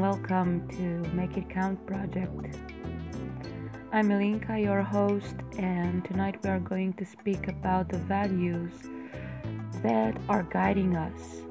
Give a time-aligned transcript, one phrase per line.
[0.00, 2.56] welcome to Make It Count project.
[3.92, 8.72] I'm Ilinca, your host, and tonight we are going to speak about the values
[9.82, 11.42] that are guiding us.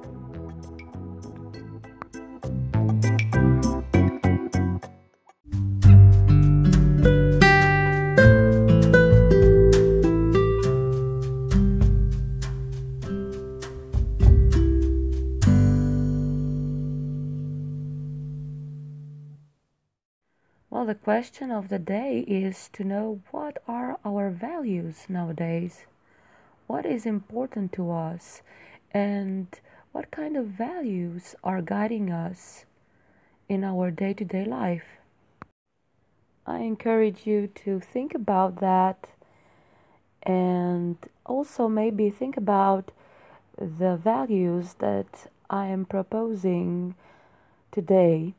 [21.10, 25.84] Question of the day is to know what are our values nowadays?
[26.68, 28.42] What is important to us?
[28.92, 29.48] And
[29.90, 32.64] what kind of values are guiding us
[33.48, 35.00] in our day to day life?
[36.46, 39.08] I encourage you to think about that
[40.22, 42.92] and also maybe think about
[43.58, 46.94] the values that I am proposing
[47.72, 48.34] today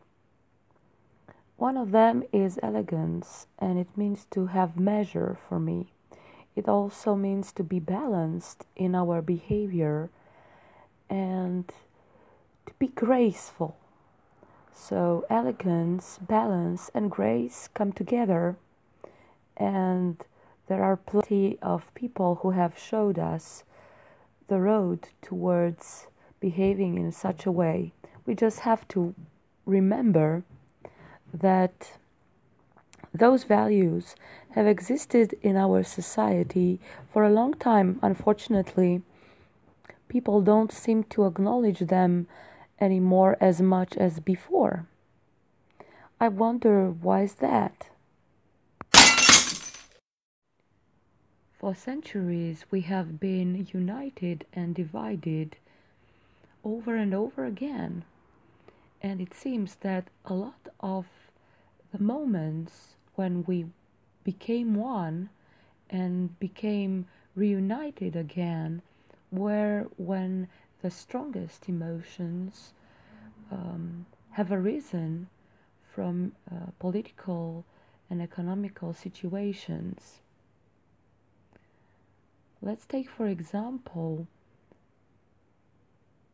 [1.61, 5.85] one of them is elegance, and it means to have measure for me.
[6.55, 10.09] It also means to be balanced in our behavior
[11.07, 11.67] and
[12.65, 13.77] to be graceful.
[14.73, 18.55] So, elegance, balance, and grace come together,
[19.55, 20.17] and
[20.65, 23.63] there are plenty of people who have showed us
[24.47, 26.07] the road towards
[26.39, 27.93] behaving in such a way.
[28.25, 29.13] We just have to
[29.67, 30.43] remember
[31.33, 31.97] that
[33.13, 34.15] those values
[34.51, 36.79] have existed in our society
[37.11, 37.99] for a long time.
[38.01, 39.01] Unfortunately,
[40.07, 42.27] people don't seem to acknowledge them
[42.79, 44.85] anymore as much as before.
[46.19, 47.87] I wonder why is that?
[51.61, 55.57] For centuries, we have been united and divided
[56.63, 58.03] over and over again.
[59.01, 61.05] And it seems that a lot of
[61.91, 63.65] the moments when we
[64.23, 65.29] became one
[65.89, 68.81] and became reunited again
[69.31, 70.47] were when
[70.81, 72.73] the strongest emotions
[73.51, 75.27] um, have arisen
[75.93, 77.65] from uh, political
[78.09, 80.19] and economical situations.
[82.61, 84.27] Let's take, for example,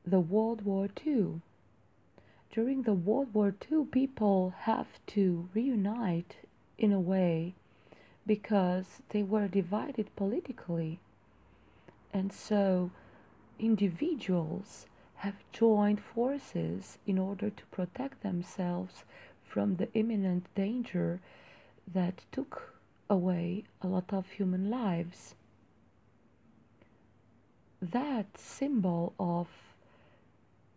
[0.05, 1.41] the World War II
[2.51, 6.37] during the World War II, people have to reunite
[6.77, 7.53] in a way
[8.25, 10.99] because they were divided politically.
[12.13, 12.91] And so
[13.59, 19.03] individuals have joined forces in order to protect themselves
[19.43, 21.19] from the imminent danger
[21.93, 22.73] that took
[23.09, 25.35] away a lot of human lives.
[27.81, 29.47] That symbol of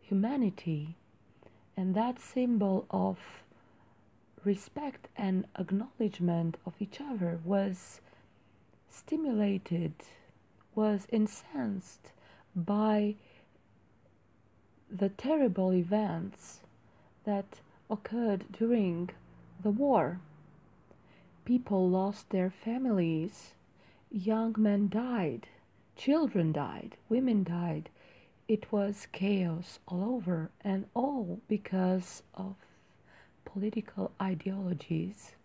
[0.00, 0.96] humanity
[1.80, 3.16] and that symbol of
[4.44, 8.02] respect and acknowledgement of each other was
[8.90, 9.94] stimulated,
[10.74, 12.12] was incensed
[12.54, 13.14] by
[14.90, 16.60] the terrible events
[17.24, 19.08] that occurred during
[19.62, 20.20] the war.
[21.46, 23.54] People lost their families,
[24.10, 25.46] young men died,
[25.96, 27.88] children died, women died,
[28.50, 32.56] it was chaos all over, and all because of
[33.44, 35.36] political ideologies.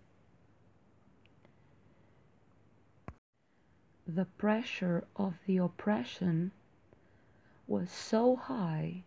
[4.08, 6.52] The pressure of the oppression
[7.68, 9.04] was so high,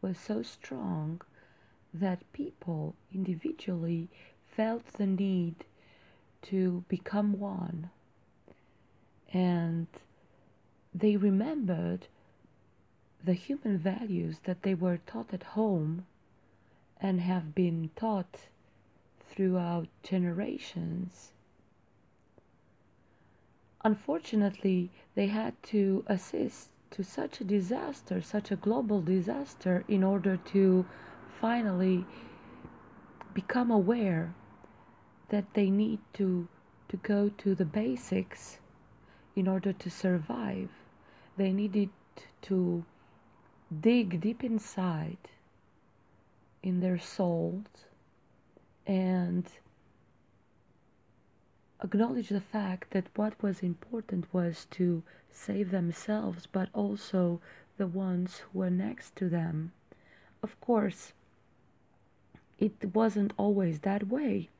[0.00, 1.20] was so strong,
[1.92, 4.08] that people individually
[4.46, 5.56] felt the need
[6.42, 7.90] to become one.
[9.32, 9.88] And
[10.94, 12.06] they remembered
[13.22, 16.06] the human values that they were taught at home
[17.00, 18.48] and have been taught
[19.28, 21.32] throughout generations.
[23.82, 30.36] Unfortunately, they had to assist to such a disaster, such a global disaster, in order
[30.36, 30.84] to
[31.40, 32.04] finally
[33.32, 34.34] become aware
[35.28, 36.48] that they need to,
[36.88, 38.58] to go to the basics
[39.36, 40.68] in order to survive.
[41.36, 41.90] They needed
[42.42, 42.84] to
[43.70, 45.18] dig deep inside
[46.62, 47.86] in their souls
[48.86, 49.46] and
[51.82, 57.40] acknowledge the fact that what was important was to save themselves, but also
[57.78, 59.72] the ones who were next to them.
[60.42, 61.12] Of course,
[62.58, 64.50] it wasn't always that way.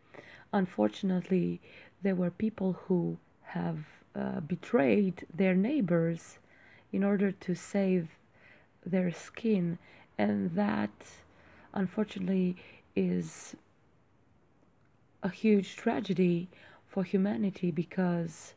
[0.52, 1.60] Unfortunately,
[2.02, 3.78] there were people who have
[4.14, 6.38] uh, betrayed their neighbors
[6.92, 8.08] in order to save
[8.84, 9.78] their skin,
[10.18, 10.90] and that
[11.72, 12.56] unfortunately
[12.96, 13.54] is
[15.22, 16.48] a huge tragedy
[16.88, 18.54] for humanity because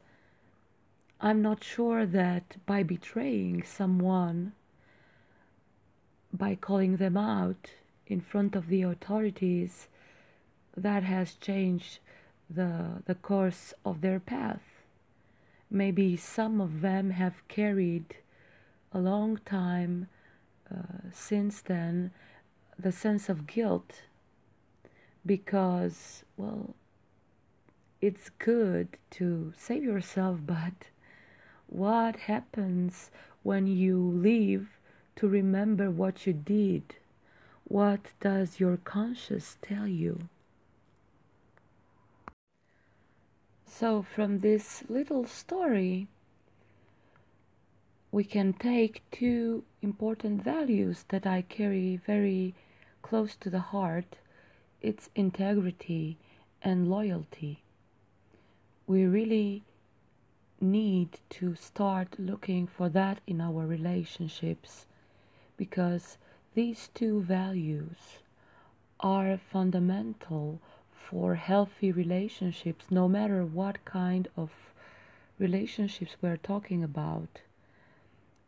[1.21, 4.53] I'm not sure that by betraying someone,
[6.33, 7.69] by calling them out
[8.07, 9.87] in front of the authorities,
[10.75, 11.99] that has changed
[12.49, 14.63] the, the course of their path.
[15.69, 18.15] Maybe some of them have carried
[18.93, 20.07] a long time
[20.71, 22.11] uh, since then
[22.77, 24.03] the sense of guilt
[25.25, 26.75] because, well,
[28.01, 30.89] it's good to save yourself, but
[31.67, 33.09] what happens
[33.41, 34.79] when you leave
[35.15, 36.95] to remember what you did?
[37.65, 40.27] What does your conscience tell you?
[43.65, 46.07] So, from this little story,
[48.13, 52.53] we can take two important values that I carry very
[53.01, 54.17] close to the heart
[54.83, 56.19] it's integrity
[56.61, 57.63] and loyalty.
[58.85, 59.63] We really
[60.61, 64.85] need to start looking for that in our relationships
[65.57, 66.17] because
[66.53, 68.19] these two values
[68.99, 70.59] are fundamental
[70.93, 74.51] for healthy relationships, no matter what kind of
[75.39, 77.39] relationships we're talking about.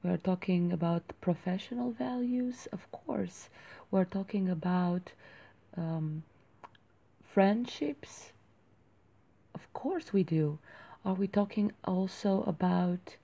[0.05, 3.49] We're talking about professional values, of course.
[3.89, 5.13] We're talking about
[5.75, 6.21] um,
[7.33, 8.31] friendships.
[9.55, 10.59] Of course, we do.
[11.03, 13.15] Are we talking also about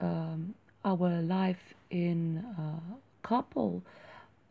[0.00, 0.54] um,
[0.86, 2.80] our life in a
[3.22, 3.82] couple?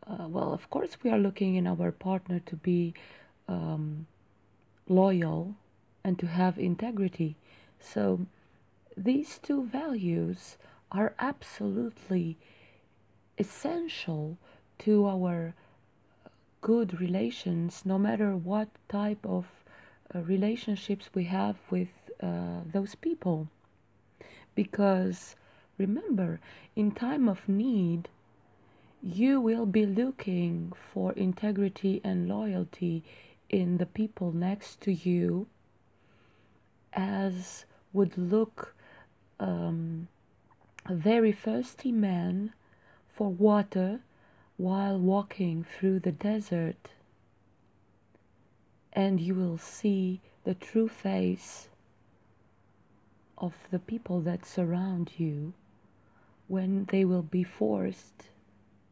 [0.06, 2.94] Uh, well, of course, we are looking in our partner to be
[3.48, 4.06] um,
[4.88, 5.56] loyal
[6.04, 7.34] and to have integrity.
[7.80, 8.24] So
[8.96, 10.58] these two values
[10.92, 12.36] are absolutely
[13.38, 14.36] essential
[14.78, 15.54] to our
[16.60, 19.46] good relations, no matter what type of
[20.14, 21.88] uh, relationships we have with
[22.22, 23.48] uh, those people.
[24.54, 25.34] Because
[25.78, 26.40] remember,
[26.76, 28.08] in time of need,
[29.02, 33.02] you will be looking for integrity and loyalty
[33.48, 35.46] in the people next to you
[36.92, 38.74] as would look
[39.40, 40.06] um,
[40.86, 42.52] a very thirsty man
[43.14, 44.00] for water
[44.56, 46.90] while walking through the desert,
[48.92, 51.68] and you will see the true face
[53.38, 55.52] of the people that surround you
[56.48, 58.28] when they will be forced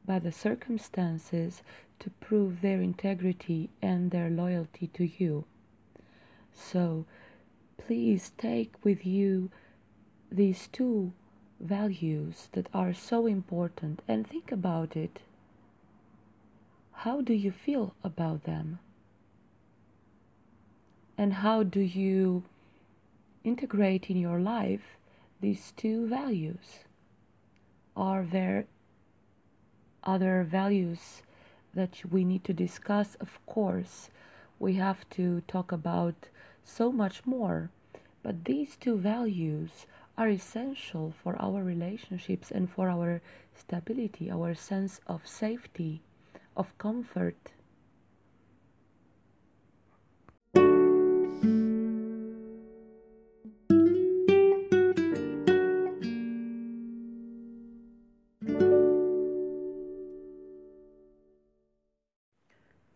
[0.06, 1.62] by the circumstances
[1.98, 5.44] to prove their integrity and their loyalty to you.
[6.52, 7.04] So
[7.76, 9.50] please take with you
[10.32, 11.12] these two
[11.60, 15.20] values that are so important and think about it.
[16.92, 18.78] How do you feel about them?
[21.16, 22.44] And how do you
[23.44, 24.96] integrate in your life
[25.40, 26.84] these two values?
[27.96, 28.66] Are there
[30.02, 31.22] other values
[31.74, 34.10] that we need to discuss, of course,
[34.58, 36.28] we have to talk about
[36.64, 37.70] so much more.
[38.22, 39.86] But these two values
[40.20, 43.22] are essential for our relationships and for our
[43.54, 46.02] stability, our sense of safety,
[46.54, 47.52] of comfort.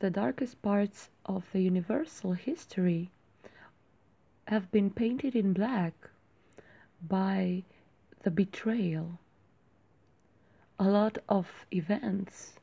[0.01, 3.09] the darkest parts of the universal history
[4.49, 6.11] have been painted in black
[7.09, 7.63] by
[8.23, 9.19] the betrayal.
[10.79, 12.55] A lot of events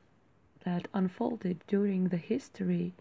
[0.63, 2.93] that unfolded during the history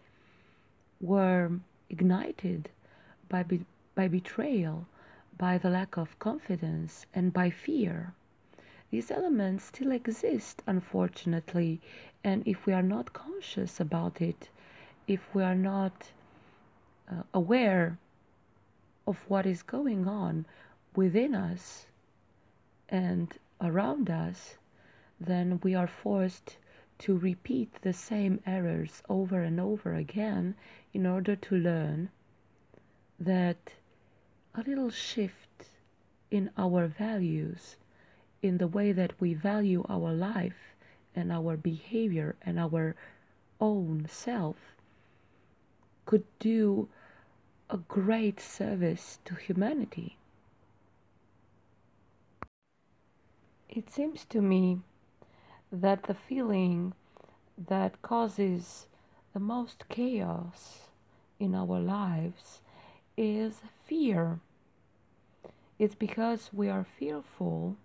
[0.99, 1.51] were
[1.89, 2.69] ignited
[3.29, 4.87] by, be- by betrayal,
[5.37, 8.13] by the lack of confidence, and by fear.
[8.91, 11.81] These elements still exist, unfortunately,
[12.23, 14.49] and if we are not conscious about it,
[15.07, 16.11] if we are not
[17.09, 17.97] uh, aware
[19.07, 20.45] of what is going on
[20.95, 21.85] within us
[22.89, 24.57] and around us,
[25.19, 26.57] then we are forced
[26.99, 30.55] to repeat the same errors over and over again
[30.93, 32.09] in order to learn
[33.19, 33.73] that
[34.55, 35.69] a little shift
[36.29, 37.77] in our values
[38.41, 40.75] in the way that we value our life
[41.15, 42.95] and our behavior and our
[43.59, 44.57] own self
[46.05, 46.87] could do
[47.69, 50.17] a great service to humanity.
[53.71, 54.81] It seems to me
[55.71, 56.93] that the feeling
[57.57, 58.87] that causes
[59.33, 60.89] the most chaos
[61.39, 62.59] in our lives
[63.15, 64.41] is fear.
[65.79, 67.77] It's because we are fearful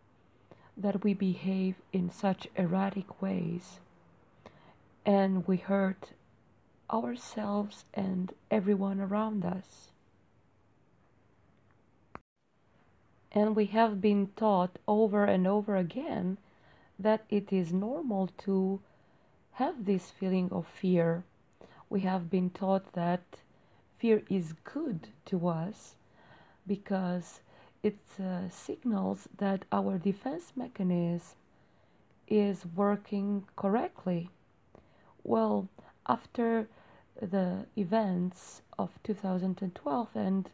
[0.77, 3.79] that we behave in such erratic ways
[5.07, 6.11] and we hurt
[6.91, 9.93] ourselves and everyone around us.
[13.37, 16.39] And we have been taught over and over again
[16.99, 18.81] that it is normal to
[19.53, 21.23] have this feeling of fear.
[21.91, 23.21] We have been taught that
[23.99, 25.97] fear is good to us
[26.67, 27.41] because
[27.83, 31.37] it uh, signals that our defense mechanism
[32.27, 34.31] is working correctly.
[35.23, 35.69] Well,
[36.07, 36.69] after
[37.21, 40.49] the events of 2012 and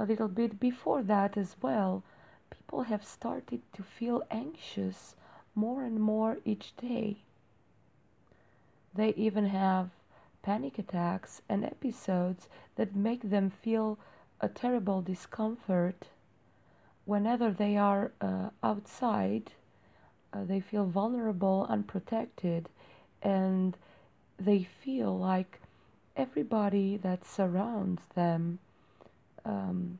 [0.00, 2.02] a little bit before that as well,
[2.48, 5.14] people have started to feel anxious
[5.54, 7.18] more and more each day.
[8.94, 9.90] They even have
[10.42, 13.98] panic attacks and episodes that make them feel
[14.40, 16.06] a terrible discomfort.
[17.04, 19.52] Whenever they are uh, outside,
[20.32, 22.70] uh, they feel vulnerable, unprotected,
[23.20, 23.76] and
[24.38, 25.60] they feel like
[26.16, 28.60] everybody that surrounds them
[29.44, 29.98] um,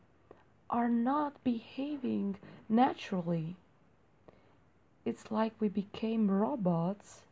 [0.69, 2.37] are not behaving
[2.69, 3.57] naturally.
[5.05, 7.23] It's like we became robots,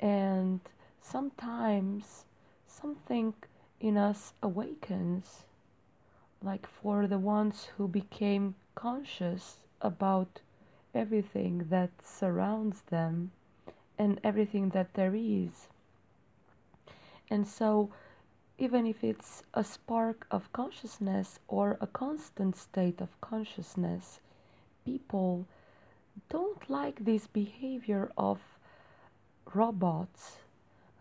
[0.00, 0.60] and
[1.00, 2.24] sometimes
[2.66, 3.34] something
[3.80, 5.44] in us awakens,
[6.42, 10.40] like for the ones who became conscious about
[10.94, 13.30] everything that surrounds them
[13.98, 15.68] and everything that there is.
[17.30, 17.90] And so,
[18.62, 24.20] even if it's a spark of consciousness or a constant state of consciousness,
[24.84, 25.44] people
[26.28, 28.38] don't like this behavior of
[29.52, 30.36] robots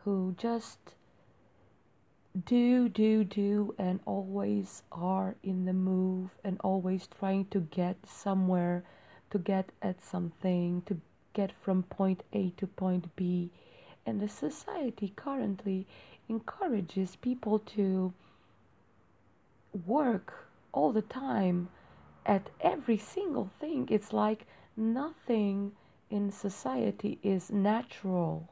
[0.03, 0.96] who just
[2.46, 8.84] do, do, do, and always are in the move and always trying to get somewhere,
[9.30, 11.00] to get at something, to
[11.34, 13.51] get from point A to point B.
[14.03, 15.86] And the society currently
[16.32, 18.14] encourages people to
[19.86, 21.68] work all the time
[22.26, 23.86] at every single thing.
[23.92, 24.46] It's like
[24.78, 25.74] nothing
[26.10, 28.48] in society is natural,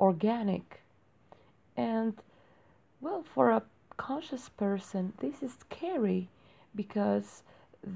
[0.00, 0.80] organic.
[1.76, 2.14] And
[3.02, 3.62] well, for a
[3.98, 6.28] conscious person, this is scary
[6.74, 7.42] because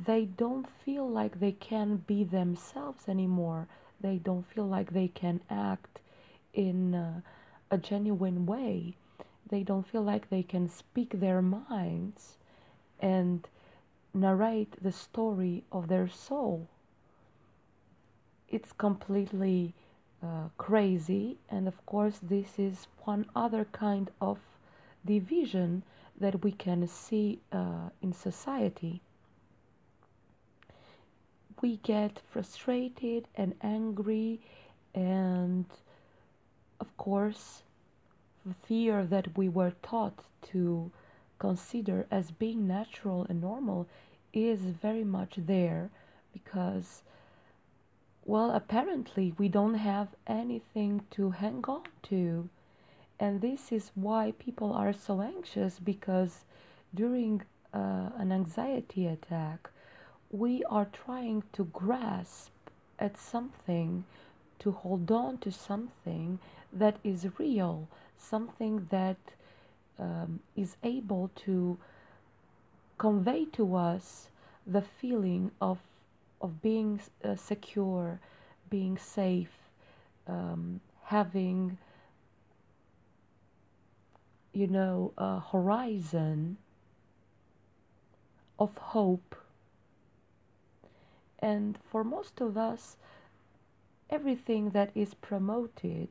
[0.06, 3.66] they don't feel like they can be themselves anymore.
[4.00, 6.00] They don't feel like they can act
[6.52, 7.20] in uh,
[7.70, 8.94] a genuine way.
[9.48, 12.38] They don't feel like they can speak their minds
[13.00, 13.46] and
[14.12, 16.68] narrate the story of their soul.
[18.48, 19.74] It's completely
[20.22, 24.38] uh, crazy, and of course, this is one other kind of
[25.04, 25.82] division
[26.18, 29.00] that we can see uh, in society.
[31.62, 34.40] We get frustrated and angry,
[34.94, 35.64] and
[36.80, 37.62] of course,
[38.44, 40.90] the fear that we were taught to
[41.38, 43.86] consider as being natural and normal
[44.32, 45.90] is very much there
[46.32, 47.02] because
[48.24, 52.48] well apparently we don't have anything to hang on to.
[53.18, 56.44] And this is why people are so anxious because
[56.94, 57.42] during
[57.74, 59.70] uh, an anxiety attack
[60.30, 62.52] we are trying to grasp
[62.98, 64.04] at something
[64.60, 66.38] to hold on to something
[66.72, 69.16] that is real, something that
[69.98, 71.78] um, is able to
[72.98, 74.28] convey to us
[74.66, 75.78] the feeling of
[76.40, 78.18] of being uh, secure,
[78.70, 79.52] being safe,
[80.26, 81.76] um, having
[84.52, 86.56] you know a horizon
[88.58, 89.34] of hope.
[91.40, 92.96] And for most of us,
[94.10, 96.08] everything that is promoted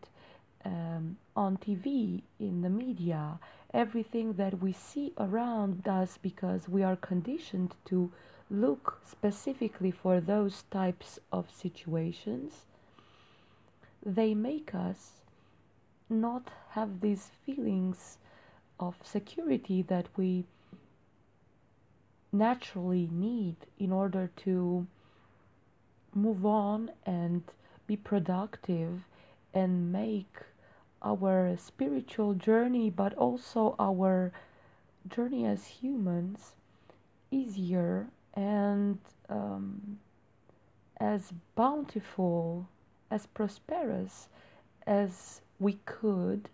[0.66, 3.40] um, on TV, in the media,
[3.74, 8.12] everything that we see around us because we are conditioned to
[8.50, 12.66] look specifically for those types of situations,
[14.06, 15.22] they make us
[16.10, 18.18] not have these feelings
[18.80, 20.46] of security that we
[22.32, 24.88] naturally need in order to
[26.14, 27.44] move on and
[27.90, 29.02] be productive
[29.52, 30.38] and make
[31.02, 34.32] our spiritual journey, but also our
[35.08, 36.54] journey as humans,
[37.32, 38.06] easier
[38.36, 39.98] and um,
[40.98, 42.68] as bountiful,
[43.10, 44.28] as prosperous
[44.86, 46.48] as we could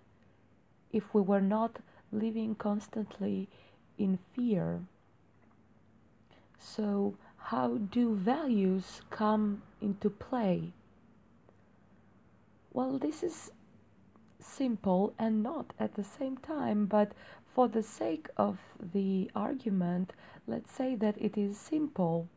[0.93, 1.79] if we were not
[2.13, 3.49] living constantly
[3.97, 4.79] in fear.
[6.57, 7.15] So,
[7.51, 10.71] how do values come into play?
[12.75, 13.53] Well, this is
[14.37, 17.13] simple and not at the same time, but
[17.45, 20.11] for the sake of the argument,
[20.45, 22.27] let's say that it is simple.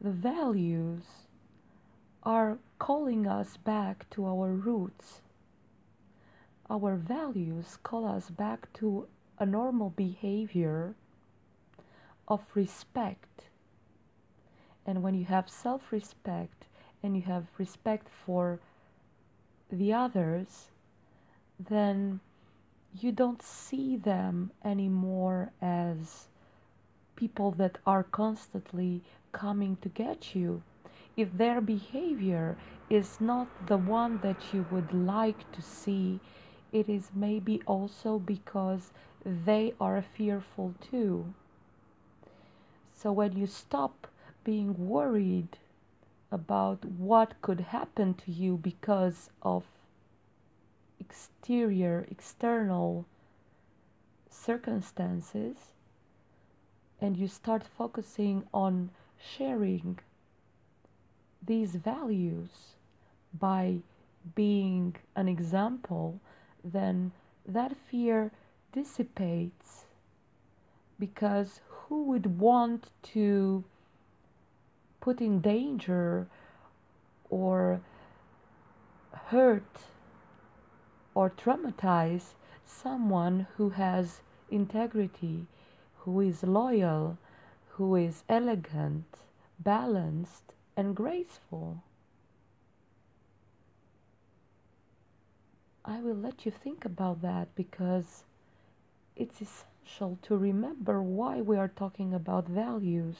[0.00, 1.28] The values
[2.24, 5.22] are calling us back to our roots.
[6.68, 9.06] Our values call us back to
[9.38, 10.96] a normal behavior
[12.26, 13.44] of respect.
[14.84, 16.66] And when you have self respect
[17.04, 18.58] and you have respect for
[19.70, 20.68] the others,
[21.58, 22.20] then
[23.00, 26.28] you don't see them anymore as
[27.16, 30.62] people that are constantly coming to get you.
[31.16, 32.56] If their behavior
[32.88, 36.20] is not the one that you would like to see,
[36.72, 38.92] it is maybe also because
[39.24, 41.34] they are fearful too.
[42.92, 44.06] So when you stop
[44.44, 45.58] being worried
[46.30, 49.64] about what could happen to you because of
[51.00, 53.06] exterior, external
[54.30, 55.56] circumstances,
[57.00, 59.98] and you start focusing on sharing
[61.44, 62.74] these values
[63.38, 63.78] by
[64.34, 66.20] being an example,
[66.64, 67.12] then
[67.46, 68.30] that fear
[68.72, 69.84] dissipates
[70.98, 73.64] because who would want to
[75.00, 76.26] put in danger
[77.30, 77.80] or
[79.12, 79.78] hurt
[81.14, 85.46] or traumatize someone who has integrity,
[85.98, 87.18] who is loyal,
[87.70, 89.06] who is elegant,
[89.58, 91.82] balanced, and graceful.
[95.84, 98.24] I will let you think about that because
[99.16, 103.16] it's essential to remember why we are talking about values.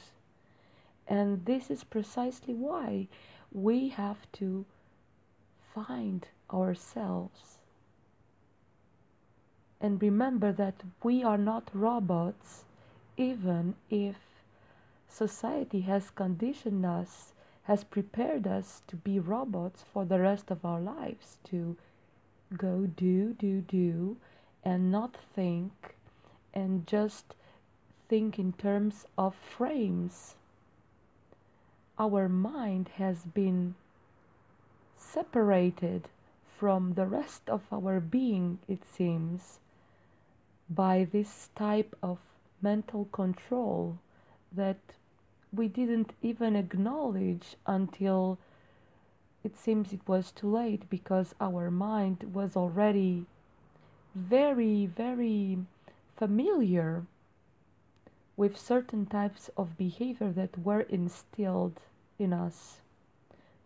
[1.09, 3.07] And this is precisely why
[3.51, 4.63] we have to
[5.73, 7.57] find ourselves.
[9.81, 12.65] And remember that we are not robots,
[13.17, 14.17] even if
[15.07, 20.79] society has conditioned us, has prepared us to be robots for the rest of our
[20.79, 21.75] lives, to
[22.55, 24.17] go do, do, do,
[24.63, 25.95] and not think,
[26.53, 27.33] and just
[28.07, 30.35] think in terms of frames
[31.99, 33.75] our mind has been
[34.97, 36.07] separated
[36.57, 39.59] from the rest of our being, it seems,
[40.69, 42.17] by this type of
[42.61, 43.97] mental control
[44.51, 44.77] that
[45.51, 48.37] we didn't even acknowledge until
[49.43, 53.25] it seems it was too late because our mind was already
[54.15, 55.57] very, very
[56.15, 57.03] familiar
[58.37, 61.79] with certain types of behavior that were instilled
[62.19, 62.81] in us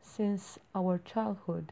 [0.02, 1.72] since our childhood.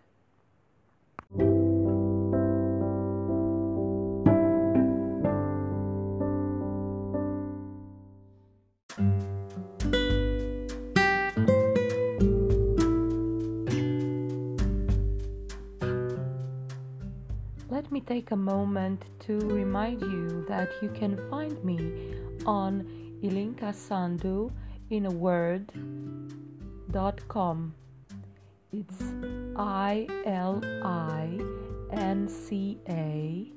[17.69, 22.15] Let me take a moment to remind you that you can find me
[22.45, 22.85] on
[23.23, 24.51] Ilinca Sandu
[24.89, 25.71] in a word
[27.27, 27.73] com.
[28.73, 29.01] It's
[29.55, 31.39] I L I
[31.91, 33.47] N C A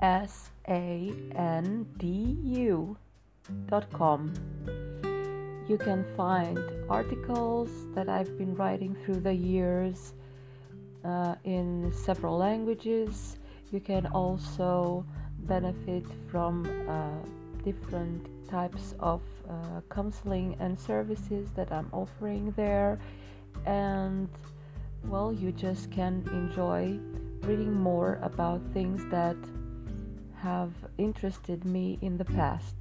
[0.00, 2.96] S A N D U
[3.68, 4.32] dot com.
[5.68, 10.14] You can find articles that I've been writing through the years
[11.04, 13.38] uh, in several languages.
[13.72, 15.04] You can also
[15.40, 23.00] benefit from uh, different types of uh, counseling and services that I'm offering there.
[23.66, 24.28] And
[25.04, 26.98] well, you just can enjoy
[27.42, 29.36] reading more about things that
[30.38, 32.76] have interested me in the past.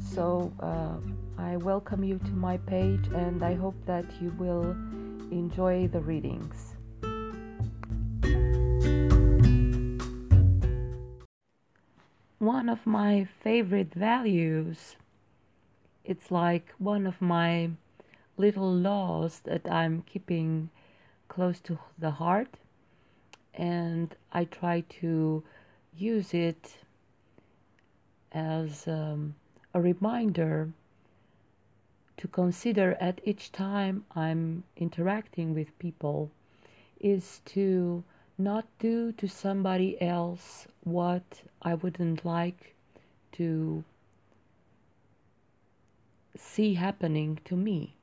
[0.00, 0.96] So uh,
[1.38, 4.72] I welcome you to my page and I hope that you will
[5.30, 6.71] enjoy the readings.
[12.42, 14.96] One of my favorite values.
[16.04, 17.70] It's like one of my
[18.36, 20.68] little laws that I'm keeping
[21.28, 22.58] close to the heart,
[23.54, 25.44] and I try to
[25.96, 26.78] use it
[28.32, 29.36] as um,
[29.72, 30.72] a reminder
[32.16, 36.32] to consider at each time I'm interacting with people
[36.98, 38.02] is to
[38.38, 42.74] not do to somebody else what I wouldn't like
[43.32, 43.84] to
[46.36, 47.94] see happening to me.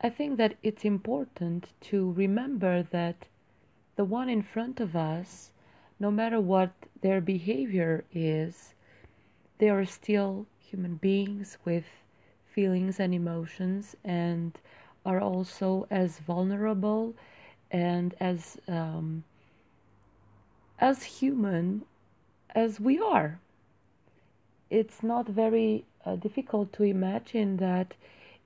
[0.00, 3.26] I think that it's important to remember that
[3.96, 5.52] the one in front of us,
[5.98, 8.74] no matter what their behavior is,
[9.58, 11.84] they are still human beings with
[12.46, 14.58] feelings and emotions and
[15.04, 17.14] are also as vulnerable
[17.70, 19.24] and as um,
[20.78, 21.82] as human
[22.54, 23.38] as we are.
[24.70, 27.94] It's not very uh, difficult to imagine that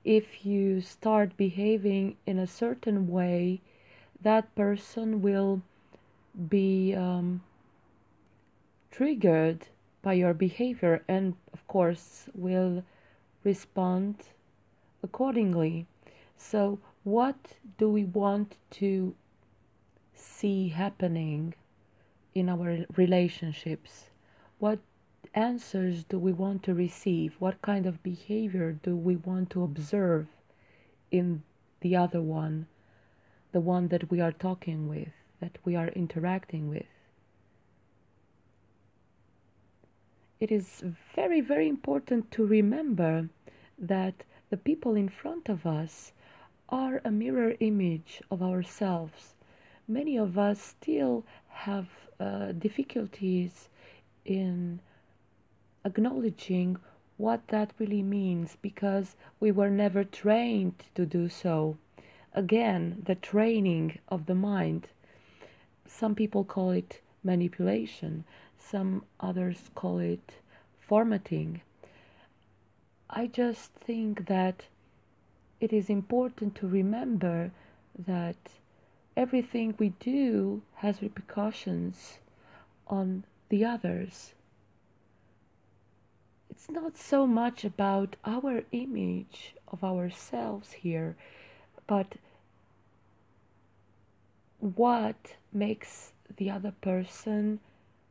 [0.03, 3.61] if you start behaving in a certain way,
[4.21, 5.61] that person will
[6.49, 7.41] be um,
[8.91, 9.67] triggered
[10.01, 12.83] by your behavior and, of course, will
[13.43, 14.15] respond
[15.01, 15.87] accordingly.
[16.37, 19.15] So, what do we want to
[20.13, 21.53] see happening
[22.33, 24.09] in our relationships?
[24.59, 24.79] What
[25.33, 27.35] answers do we want to receive?
[27.39, 30.27] What kind of behavior do we want to observe
[31.11, 31.43] in
[31.81, 32.67] the other one,
[33.51, 36.85] the one that we are talking with, that we are interacting with?
[40.39, 40.83] It is
[41.15, 43.29] very, very important to remember
[43.77, 46.11] that the people in front of us
[46.69, 49.35] are a mirror image of ourselves.
[49.87, 51.87] Many of us still have
[52.19, 53.69] uh, difficulties
[54.25, 54.79] in
[55.85, 56.77] acknowledging
[57.17, 61.77] what that really means because we were never trained to do so.
[62.33, 64.89] Again, the training of the mind.
[65.85, 68.25] Some people call it manipulation,
[68.57, 70.33] some others call it
[70.79, 71.61] formatting.
[73.09, 74.65] I just think that
[75.59, 77.51] it is important to remember
[77.97, 78.35] that
[79.15, 82.19] everything we do has repercussions
[82.87, 84.33] on the others.
[86.49, 91.15] It's not so much about our image of ourselves here,
[91.87, 92.15] but
[94.59, 97.59] what makes the other person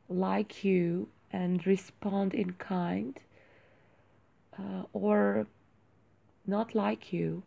[0.09, 3.18] like you and respond in kind
[4.59, 5.46] uh, or
[6.46, 7.42] not like you,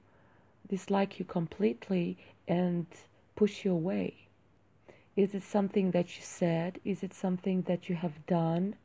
[0.70, 2.86] dislike you completely and
[3.36, 4.28] push you away?
[5.16, 6.80] Is it something that you said?
[6.86, 8.76] Is it something that you have done?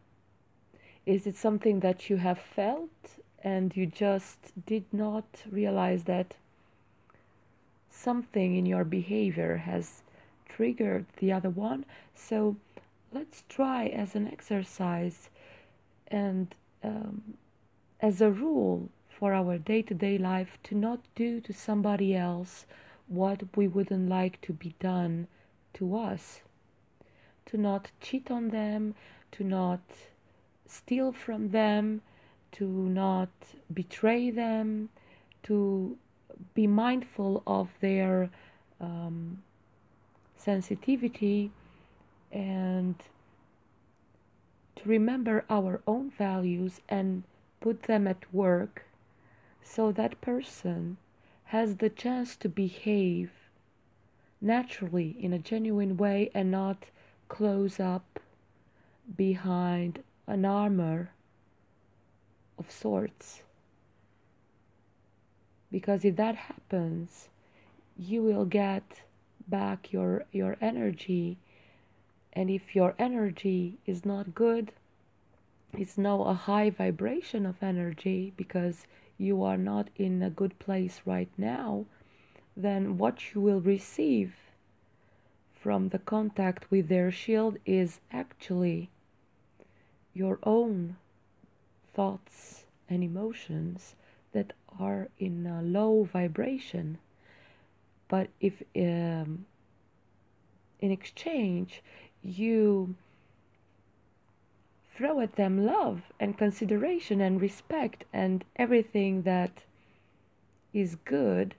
[1.05, 6.35] Is it something that you have felt and you just did not realize that
[7.91, 10.03] something in your behavior has
[10.49, 11.85] triggered the other one?
[12.15, 12.57] So
[13.13, 15.29] let's try as an exercise
[16.09, 17.35] and um,
[18.01, 18.89] as a rule
[19.23, 22.67] for our day to day life to not do to somebody else
[23.07, 25.29] what we wouldn't like to be done
[25.73, 26.41] to us,
[27.47, 28.97] to not cheat on them,
[29.31, 29.79] to not
[30.67, 32.03] steal from them,
[32.51, 33.31] to not
[33.73, 34.89] betray them,
[35.45, 35.97] to
[36.53, 38.29] be mindful of their
[38.81, 39.41] um,
[40.37, 41.53] sensitivity
[42.33, 42.97] and
[44.75, 47.23] to remember our own values and
[47.61, 48.85] put them at work
[49.63, 50.97] so that person
[51.45, 53.31] has the chance to behave
[54.41, 56.85] naturally in a genuine way and not
[57.29, 58.21] close up
[59.17, 61.11] behind an armor
[62.59, 63.43] of sorts.
[65.71, 67.29] Because if that happens,
[67.97, 69.03] you will get
[69.49, 71.39] back your, your energy.
[72.33, 74.73] And if your energy is not good,
[75.73, 78.87] it's now a high vibration of energy because
[79.23, 81.87] you are not in a good place right now,
[82.57, 84.35] then what you will receive
[85.55, 88.91] from the contact with their shield is actually
[90.13, 90.97] your own
[91.95, 93.95] thoughts and emotions
[94.33, 96.99] that are in a low vibration.
[98.09, 99.47] But if um,
[100.81, 101.81] in exchange
[102.23, 102.97] you
[105.03, 109.65] throw at them love and consideration and respect and everything that
[110.73, 111.57] is good,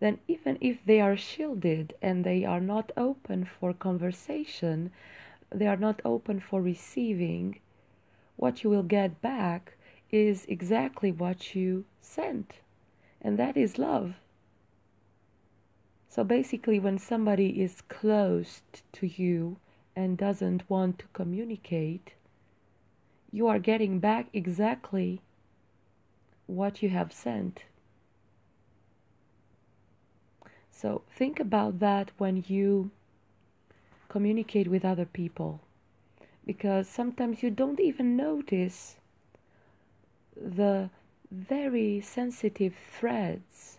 [0.00, 4.90] then even if they are shielded and they are not open for conversation,
[5.50, 7.60] they are not open for receiving,
[8.34, 9.74] what you will get back
[10.10, 12.54] is exactly what you sent,
[13.22, 14.14] and that is love.
[16.08, 19.58] So basically, when somebody is closed to you
[19.94, 22.14] and doesn't want to communicate,
[23.32, 25.20] you are getting back exactly
[26.46, 27.64] what you have sent.
[30.70, 32.90] So think about that when you
[34.08, 35.60] communicate with other people
[36.46, 38.96] because sometimes you don't even notice
[40.36, 40.90] the
[41.30, 43.78] very sensitive threads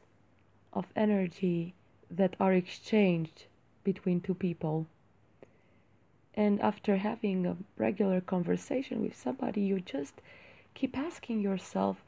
[0.71, 1.73] of energy
[2.09, 3.45] that are exchanged
[3.83, 4.87] between two people.
[6.34, 10.22] And after having a regular conversation with somebody, you just
[10.74, 12.04] keep asking yourself,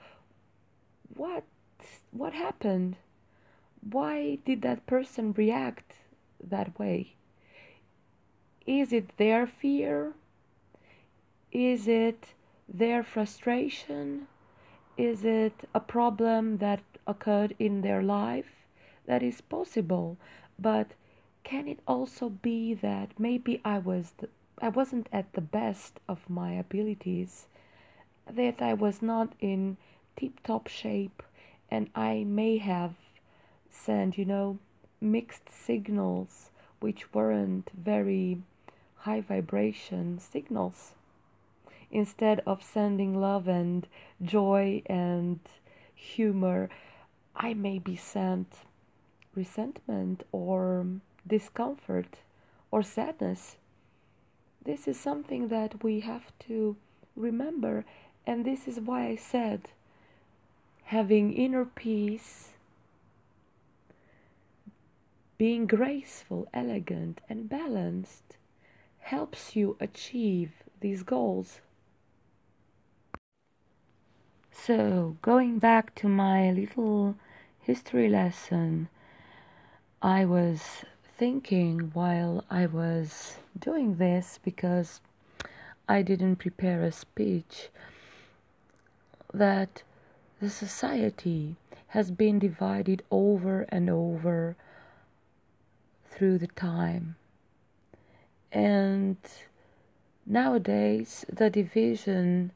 [1.16, 1.44] what
[2.12, 2.96] what happened?
[3.82, 5.96] Why did that person react
[6.42, 7.16] that way?
[8.66, 10.14] Is it their fear?
[11.52, 12.34] Is it
[12.68, 14.28] their frustration?
[14.98, 18.66] Is it a problem that occurred in their life?
[19.06, 20.18] That is possible,
[20.58, 20.94] but
[21.44, 24.30] can it also be that maybe I was the,
[24.62, 27.48] I wasn't at the best of my abilities,
[28.30, 29.78] that I was not in
[30.16, 31.22] tip-top shape,
[31.70, 32.96] and I may have
[33.70, 34.60] sent, you know,
[35.02, 38.42] mixed signals which weren't very
[38.98, 40.94] high vibration signals.
[41.92, 43.88] Instead of sending love and
[44.22, 45.40] joy and
[45.96, 46.70] humor
[47.36, 48.48] i may be sent
[49.36, 50.86] resentment or
[51.28, 52.18] discomfort
[52.72, 53.58] or sadness
[54.64, 56.76] this is something that we have to
[57.16, 57.86] remember
[58.26, 59.70] and this is why i said
[60.86, 62.54] having inner peace
[65.38, 68.38] being graceful elegant and balanced
[69.04, 71.60] helps you achieve these goals.
[74.52, 77.16] So, going back to my little
[77.60, 78.88] history lesson,
[80.02, 80.86] I was
[81.18, 85.02] thinking while I was doing this because
[85.88, 87.70] I didn't prepare a speech
[89.34, 89.84] that
[90.40, 91.56] the society
[91.88, 94.56] has been divided over and over
[96.10, 97.16] through the time
[98.54, 99.18] and
[100.28, 102.52] nowadays, the division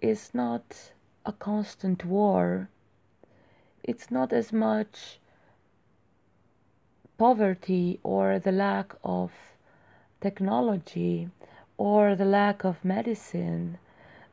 [0.00, 0.92] is not
[1.24, 2.68] a constant war.
[3.84, 5.20] It's not as much
[7.18, 9.30] poverty or the lack of
[10.20, 11.28] technology
[11.76, 13.78] or the lack of medicine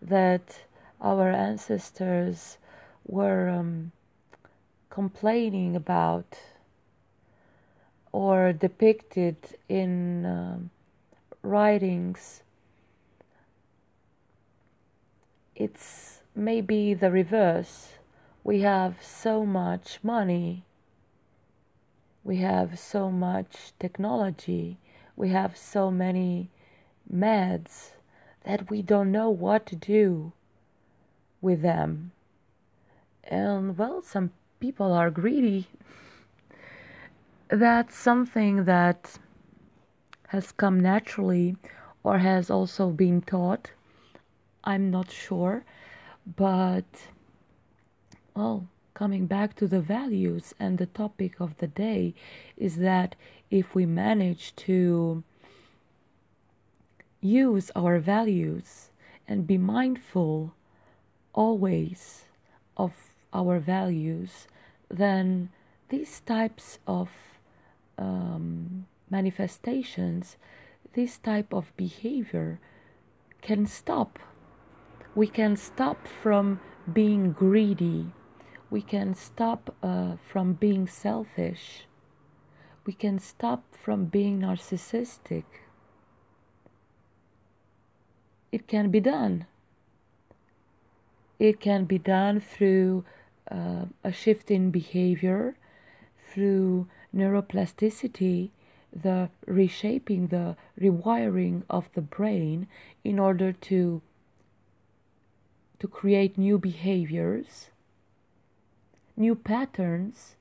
[0.01, 0.59] that
[1.01, 2.57] our ancestors
[3.05, 3.91] were um,
[4.89, 6.39] complaining about
[8.11, 9.35] or depicted
[9.67, 10.69] in um,
[11.43, 12.41] writings,
[15.55, 17.89] it's maybe the reverse.
[18.43, 20.63] We have so much money,
[22.25, 24.79] we have so much technology,
[25.15, 26.49] we have so many
[27.09, 27.91] meds
[28.43, 30.33] that we don't know what to do
[31.39, 32.11] with them.
[33.23, 35.67] And well, some people are greedy.
[37.47, 39.19] That's something that
[40.29, 41.55] has come naturally
[42.03, 43.69] or has also been taught.
[44.63, 45.63] I'm not sure.
[46.35, 46.85] But,
[48.35, 52.15] well, coming back to the values and the topic of the day
[52.57, 53.15] is that
[53.51, 55.23] if we manage to
[57.21, 58.89] use our values
[59.27, 60.55] and be mindful
[61.33, 62.25] always
[62.77, 62.93] of
[63.33, 64.47] our values,
[64.89, 65.49] then
[65.89, 67.09] these types of
[67.97, 70.37] um, manifestations,
[70.93, 72.59] this type of behavior
[73.41, 74.17] can stop.
[75.13, 76.59] We can stop from
[76.91, 78.11] being greedy.
[78.75, 81.85] We can stop uh, from being selfish.
[82.85, 85.45] We can stop from being narcissistic.
[88.51, 89.45] It can be done.
[91.39, 93.05] It can be done through
[93.49, 95.55] uh, a shift in behavior,
[96.29, 98.49] through neuroplasticity,
[98.91, 102.67] the reshaping, the rewiring of the brain
[103.05, 104.01] in order to
[105.79, 107.69] to create new behaviors,
[109.17, 110.35] new patterns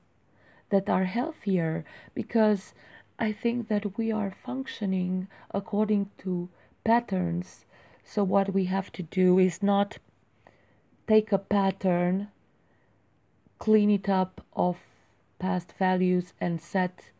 [0.69, 2.73] that are healthier because
[3.17, 6.49] I think that we are functioning according to
[6.83, 7.65] patterns.
[8.03, 9.97] So, what we have to do is not
[11.07, 12.29] take a pattern,
[13.57, 14.77] clean it up of
[15.39, 17.11] past values, and set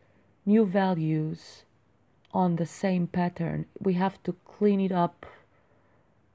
[0.44, 1.64] new values
[2.32, 3.66] on the same pattern.
[3.80, 5.26] We have to clean it up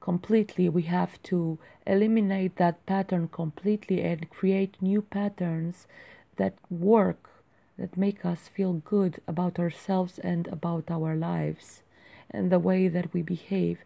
[0.02, 0.68] completely.
[0.68, 5.88] We have to eliminate that pattern completely and create new patterns
[6.36, 7.30] that work,
[7.78, 11.84] that make us feel good about ourselves and about our lives
[12.30, 13.80] and the way that we behave.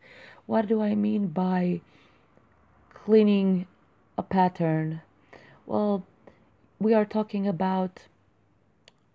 [0.45, 1.81] What do I mean by
[2.93, 3.67] cleaning
[4.17, 5.01] a pattern?
[5.65, 6.05] Well,
[6.79, 8.01] we are talking about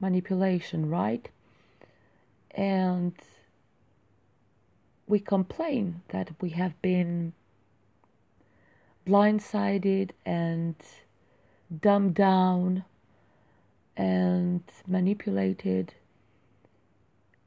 [0.01, 1.29] manipulation, right?
[2.53, 3.15] And
[5.11, 7.33] we complain that we have been
[9.05, 10.77] blindsided and
[11.81, 12.85] dumbed down
[13.97, 15.95] and manipulated.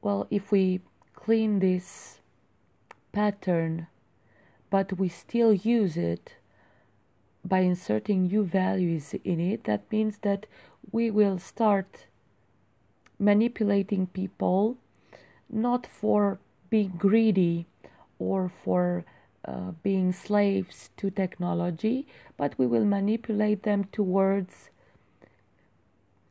[0.02, 0.82] Well, if we
[1.14, 2.20] clean this
[3.12, 3.86] pattern,
[4.68, 6.34] but we still use it
[7.42, 10.44] by inserting new values in it, that means that
[10.92, 12.08] we will start
[13.18, 14.76] manipulating people
[15.48, 16.38] not for
[16.74, 17.66] being greedy
[18.18, 19.04] or for
[19.46, 22.04] uh, being slaves to technology,
[22.36, 24.70] but we will manipulate them towards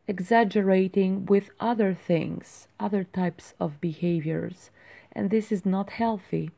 [0.05, 4.69] exaggerating with other things, other types of behaviors.
[5.13, 6.51] And this is not healthy.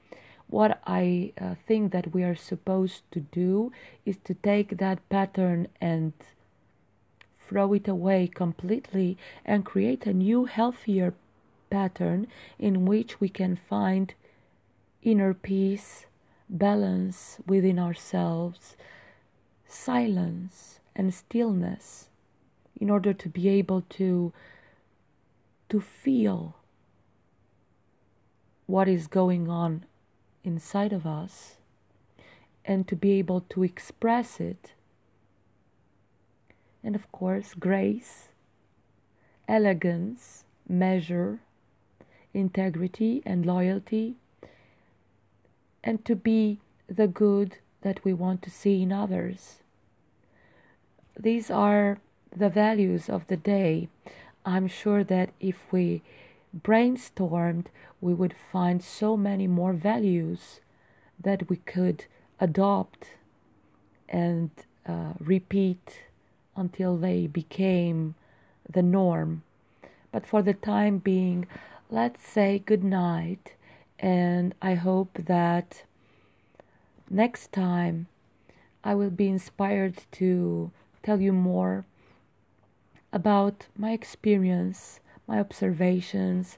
[0.47, 3.71] What I uh, think that we are supposed to do
[4.03, 6.13] is to take that pattern and
[7.47, 11.13] throw it away completely and create a new, healthier
[11.69, 12.27] pattern
[12.59, 14.13] in which we can find
[15.01, 16.05] inner peace,
[16.49, 18.75] balance within ourselves,
[19.67, 22.09] silence, and stillness
[22.79, 24.33] in order to be able to
[25.67, 26.55] to feel
[28.67, 29.83] what is going on
[30.43, 31.57] inside of us
[32.63, 34.73] and to be able to express it.
[36.83, 38.29] And of course grace
[39.47, 41.39] elegance measure
[42.35, 44.15] integrity and loyalty
[45.83, 49.61] and to be the good that we want to see in others
[51.17, 51.99] these are
[52.35, 53.87] the values of the day,
[54.45, 56.01] I'm sure that if we
[56.57, 57.67] brainstormed,
[58.01, 60.59] we would find so many more values
[61.19, 62.05] that we could
[62.39, 63.11] adopt
[64.09, 64.49] and
[64.85, 66.03] uh, repeat
[66.55, 68.15] until they became
[68.69, 69.43] the norm.
[70.11, 71.47] But for the time being,
[71.89, 73.53] let's say good night,
[73.99, 75.83] and I hope that
[77.09, 78.07] next time
[78.83, 80.71] I will be inspired to
[81.03, 81.85] tell you more
[83.13, 86.57] about my experience, my observations,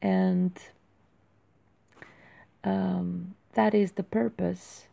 [0.00, 0.56] and
[2.64, 4.86] um, that is the purpose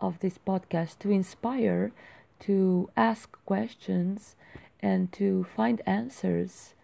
[0.00, 1.92] of this podcast to inspire,
[2.40, 4.34] to ask questions,
[4.80, 6.74] and to find answers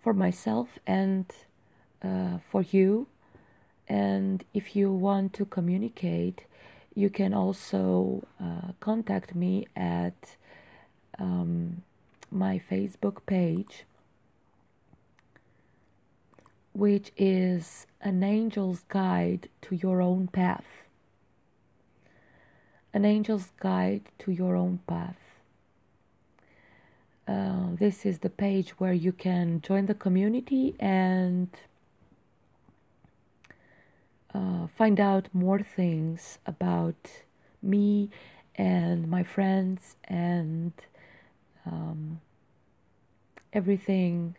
[0.00, 1.26] for myself and
[2.02, 3.06] uh, for you.
[3.88, 6.42] And if you want to communicate,
[6.94, 10.36] you can also uh, contact me at
[11.18, 11.82] um,
[12.30, 13.84] my Facebook page,
[16.72, 20.66] which is an angel's guide to your own path.
[22.92, 25.16] An angel's guide to your own path.
[27.26, 31.48] Uh, this is the page where you can join the community and
[34.34, 37.22] uh, find out more things about
[37.62, 38.10] me
[38.54, 40.72] and my friends and
[41.66, 42.20] um,
[43.52, 44.36] everything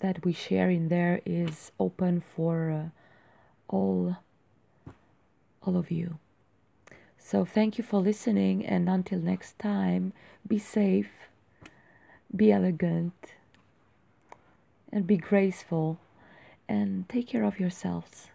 [0.00, 2.88] that we share in there is open for uh,
[3.68, 4.16] all
[5.62, 6.18] all of you.
[7.18, 10.12] So thank you for listening and until next time
[10.46, 11.28] be safe
[12.34, 13.34] be elegant
[14.92, 15.98] and be graceful
[16.68, 18.28] and take care of yourselves